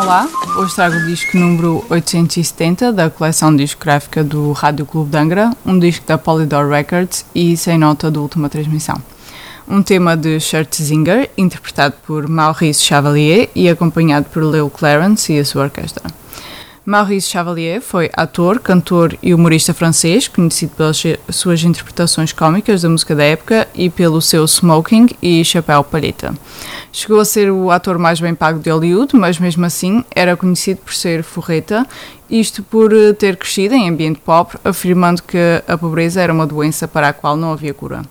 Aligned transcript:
Olá, 0.00 0.26
hoje 0.56 0.74
trago 0.74 0.96
o 0.96 1.04
disco 1.04 1.36
número 1.36 1.84
870 1.90 2.90
da 2.90 3.10
coleção 3.10 3.54
discográfica 3.54 4.24
do 4.24 4.50
Rádio 4.52 4.86
Clube 4.86 5.10
de 5.10 5.18
Angra, 5.18 5.50
um 5.64 5.78
disco 5.78 6.06
da 6.06 6.16
Polydor 6.16 6.70
Records 6.70 7.26
e 7.34 7.54
sem 7.54 7.76
nota 7.76 8.10
de 8.10 8.18
última 8.18 8.48
transmissão. 8.48 8.96
Um 9.68 9.82
tema 9.82 10.16
de 10.16 10.40
Schertzinger, 10.40 11.28
interpretado 11.36 11.96
por 12.06 12.26
Maurice 12.26 12.82
Chevalier 12.82 13.50
e 13.54 13.68
acompanhado 13.68 14.24
por 14.32 14.42
Leo 14.42 14.70
Clarence 14.70 15.34
e 15.34 15.38
a 15.38 15.44
sua 15.44 15.64
orquestra. 15.64 16.19
Maurice 16.90 17.28
Chevalier 17.30 17.80
foi 17.80 18.10
ator, 18.14 18.58
cantor 18.58 19.16
e 19.22 19.32
humorista 19.32 19.72
francês, 19.72 20.26
conhecido 20.26 20.72
pelas 20.74 21.00
suas 21.28 21.62
interpretações 21.62 22.32
cómicas 22.32 22.82
da 22.82 22.88
música 22.88 23.14
da 23.14 23.22
época 23.22 23.68
e 23.76 23.88
pelo 23.88 24.20
seu 24.20 24.44
smoking 24.44 25.08
e 25.22 25.44
chapéu 25.44 25.84
palheta. 25.84 26.34
Chegou 26.90 27.20
a 27.20 27.24
ser 27.24 27.48
o 27.52 27.70
ator 27.70 27.96
mais 27.96 28.18
bem 28.18 28.34
pago 28.34 28.58
de 28.58 28.70
Hollywood, 28.70 29.14
mas 29.14 29.38
mesmo 29.38 29.64
assim 29.64 30.04
era 30.10 30.36
conhecido 30.36 30.78
por 30.78 30.92
ser 30.92 31.22
forreta, 31.22 31.86
isto 32.28 32.60
por 32.60 32.90
ter 33.16 33.36
crescido 33.36 33.76
em 33.76 33.88
ambiente 33.88 34.18
pobre, 34.18 34.58
afirmando 34.64 35.22
que 35.22 35.38
a 35.68 35.78
pobreza 35.78 36.20
era 36.20 36.32
uma 36.32 36.44
doença 36.44 36.88
para 36.88 37.10
a 37.10 37.12
qual 37.12 37.36
não 37.36 37.52
havia 37.52 37.72
cura. 37.72 38.02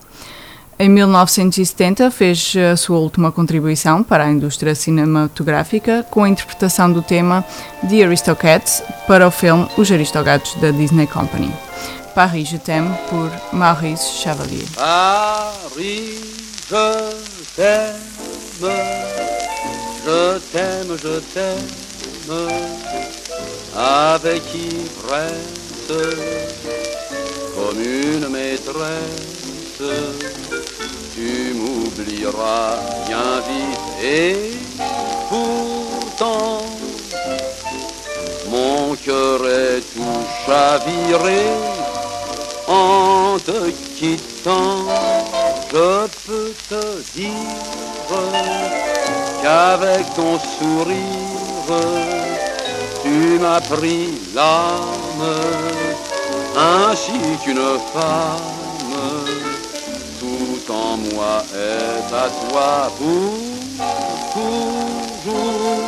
Em 0.82 0.88
1970 0.88 2.10
fez 2.10 2.54
a 2.72 2.78
sua 2.78 3.00
última 3.00 3.34
contribuição 3.34 4.02
para 4.02 4.24
a 4.24 4.32
indústria 4.32 4.74
cinematográfica 4.74 6.06
com 6.10 6.24
a 6.24 6.30
interpretação 6.30 6.90
do 6.90 7.02
tema 7.02 7.44
The 7.90 8.06
Aristocats 8.06 8.82
para 9.06 9.28
o 9.28 9.32
filme 9.32 9.68
Os 9.78 9.92
Aristogatos 9.92 10.56
da 10.56 10.72
Disney 10.72 11.06
Company. 11.06 11.54
Paris 12.16 12.48
Je 12.48 12.58
t'aime 12.58 12.98
por 13.10 13.30
Maurice 13.52 14.22
Chevalier. 14.22 14.66
Paris, 14.74 16.22
je 16.70 17.14
t'aime, 17.58 17.96
je 20.06 20.40
t'aime, 20.54 20.98
je 20.98 21.20
t'aime, 21.34 21.68
avec 23.76 24.44
ivresse, 24.56 25.92
comme 27.54 27.82
une 27.82 28.30
maîtresse 28.30 29.40
tu 32.00 32.12
m'oublieras 32.12 32.78
bien 33.08 33.42
vite 33.48 34.04
et 34.04 34.36
pourtant 35.30 36.62
mon 38.50 38.96
cœur 38.96 39.48
est 39.48 39.82
tout 39.94 40.24
chaviré 40.46 41.46
en 42.68 43.38
te 43.40 43.70
quittant. 43.98 44.86
Je 45.72 46.08
peux 46.26 46.52
te 46.70 47.02
dire 47.16 47.30
qu'avec 49.42 50.14
ton 50.16 50.40
sourire 50.40 50.96
tu 53.04 53.40
m'as 53.40 53.62
pris 53.62 54.10
l'âme 54.34 55.26
ainsi 56.58 57.20
qu'une 57.44 57.80
femme 57.94 59.49
en 60.70 60.98
moi 60.98 61.44
est 61.54 62.14
à 62.14 62.30
toi 62.50 62.92
pour 62.98 63.34
toujours. 64.34 65.80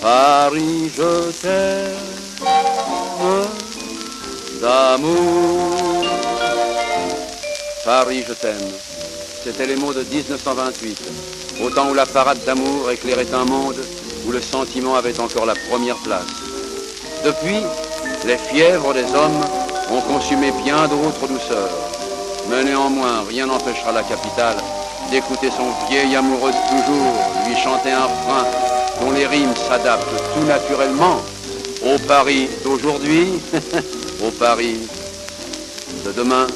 Paris, 0.00 0.90
je 0.96 1.30
t'aime 1.42 2.10
d'amour. 4.60 6.04
Paris, 7.84 8.24
je 8.26 8.32
t'aime. 8.34 8.56
C'était 9.42 9.66
les 9.66 9.76
mots 9.76 9.92
de 9.92 10.02
1928, 10.02 10.98
au 11.64 11.70
temps 11.70 11.88
où 11.90 11.94
la 11.94 12.06
parade 12.06 12.42
d'amour 12.44 12.90
éclairait 12.90 13.32
un 13.32 13.44
monde 13.44 13.78
où 14.26 14.32
le 14.32 14.40
sentiment 14.40 14.96
avait 14.96 15.18
encore 15.18 15.46
la 15.46 15.54
première 15.70 15.96
place. 15.96 16.26
Depuis, 17.24 17.62
les 18.26 18.36
fièvres 18.36 18.92
des 18.92 19.14
hommes 19.14 19.40
ont 19.90 20.00
consumé 20.02 20.52
bien 20.64 20.86
d'autres 20.88 21.26
douceurs. 21.26 21.99
Mais 22.50 22.64
néanmoins, 22.64 23.24
rien 23.28 23.46
n'empêchera 23.46 23.92
la 23.92 24.02
capitale 24.02 24.56
d'écouter 25.10 25.50
son 25.50 25.70
vieil 25.88 26.16
amoureux 26.16 26.50
de 26.50 26.68
toujours, 26.68 27.14
lui 27.46 27.56
chanter 27.56 27.92
un 27.92 28.04
refrain 28.04 28.44
dont 29.00 29.12
les 29.12 29.26
rimes 29.26 29.54
s'adaptent 29.68 30.04
tout 30.34 30.44
naturellement 30.46 31.20
au 31.84 31.98
Paris 32.06 32.48
d'aujourd'hui, 32.64 33.28
au 34.26 34.30
Paris 34.32 34.78
de 36.04 36.12
demain. 36.12 36.46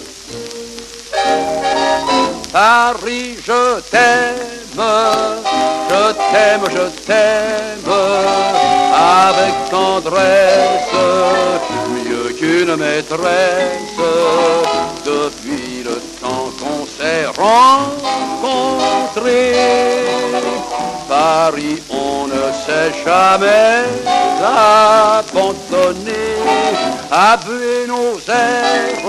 Paris, 2.53 3.37
je 3.45 3.81
t'aime, 3.91 4.77
je 5.91 6.13
t'aime, 6.13 6.61
je 6.71 7.05
t'aime, 7.07 7.93
avec 8.95 9.71
tendresse, 9.71 10.93
mieux 12.05 12.33
qu'une 12.33 12.77
maîtresse, 12.77 14.01
depuis 15.05 15.74
jamais 23.05 23.85
abandonner 24.43 26.13
à 27.11 27.37
Buenos 27.37 28.29
Aires, 28.29 29.07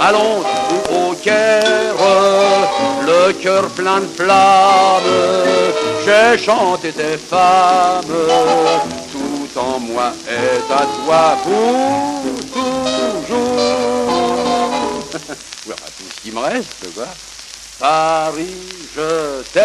à 0.00 0.12
Londres 0.12 0.46
au 0.90 1.14
Caire, 1.14 1.94
le 3.02 3.32
cœur 3.32 3.68
plein 3.70 4.00
de 4.00 4.06
flammes, 4.06 5.02
j'ai 6.04 6.38
chanté 6.38 6.92
tes 6.92 7.16
femmes, 7.16 8.04
tout 9.12 9.58
en 9.58 9.78
moi 9.80 10.12
est 10.28 10.72
à 10.72 10.86
toi 11.04 11.36
pour 11.42 12.34
toujours. 12.52 13.44
voilà 15.66 15.86
tout 15.98 16.08
ce 16.14 16.20
qui 16.22 16.30
me 16.32 16.40
reste, 16.40 16.94
quoi. 16.94 17.06
Paris, 17.78 18.56
je 18.94 19.42
t'aime. 19.52 19.64